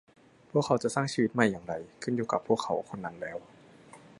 [0.51, 3.37] พวกเขาจะสร้างชีวิตใหม่อย่างไร ขึ้นอยู่กับ พวกเขาคนนั้นแล้ว